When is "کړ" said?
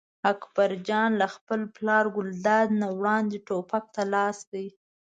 4.49-4.65